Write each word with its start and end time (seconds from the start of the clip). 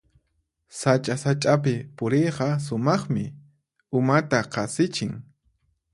Sacha-sachapi 0.77 1.73
puriyqa 1.97 2.47
sumaqmi, 2.65 3.23
umata 3.97 4.39
qasichin. 4.53 5.13